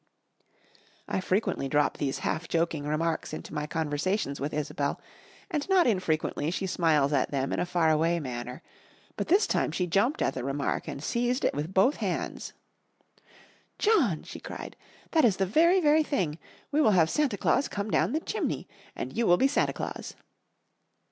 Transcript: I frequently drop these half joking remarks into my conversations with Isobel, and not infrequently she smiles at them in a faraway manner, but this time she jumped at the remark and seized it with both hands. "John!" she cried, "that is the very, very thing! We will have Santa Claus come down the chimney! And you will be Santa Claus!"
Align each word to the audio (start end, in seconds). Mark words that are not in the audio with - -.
I 1.07 1.21
frequently 1.21 1.69
drop 1.69 1.97
these 1.99 2.17
half 2.25 2.47
joking 2.47 2.85
remarks 2.87 3.33
into 3.33 3.53
my 3.53 3.67
conversations 3.67 4.39
with 4.41 4.51
Isobel, 4.51 4.99
and 5.51 5.69
not 5.69 5.85
infrequently 5.85 6.49
she 6.49 6.65
smiles 6.65 7.13
at 7.13 7.29
them 7.29 7.53
in 7.53 7.59
a 7.59 7.67
faraway 7.67 8.19
manner, 8.19 8.63
but 9.15 9.27
this 9.27 9.45
time 9.45 9.71
she 9.71 9.85
jumped 9.85 10.23
at 10.23 10.33
the 10.33 10.43
remark 10.43 10.87
and 10.87 11.03
seized 11.03 11.45
it 11.45 11.53
with 11.53 11.71
both 11.71 11.97
hands. 11.97 12.53
"John!" 13.77 14.23
she 14.23 14.39
cried, 14.39 14.75
"that 15.11 15.23
is 15.23 15.37
the 15.37 15.45
very, 15.45 15.79
very 15.79 16.01
thing! 16.01 16.39
We 16.71 16.81
will 16.81 16.93
have 16.97 17.07
Santa 17.07 17.37
Claus 17.37 17.67
come 17.67 17.91
down 17.91 18.13
the 18.13 18.21
chimney! 18.21 18.67
And 18.95 19.15
you 19.15 19.27
will 19.27 19.37
be 19.37 19.47
Santa 19.47 19.71
Claus!" 19.73 20.15